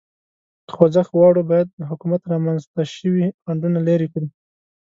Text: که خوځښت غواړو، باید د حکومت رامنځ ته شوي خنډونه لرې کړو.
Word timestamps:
که 0.65 0.71
خوځښت 0.77 1.11
غواړو، 1.17 1.41
باید 1.49 1.67
د 1.79 1.81
حکومت 1.89 2.21
رامنځ 2.33 2.61
ته 2.73 2.81
شوي 2.95 3.25
خنډونه 3.43 3.79
لرې 3.87 4.07
کړو. 4.13 4.27